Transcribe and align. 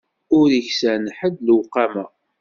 Ur 0.39 0.47
iksan 0.59 1.03
ḥedd 1.17 1.35
lewqama. 1.47 2.05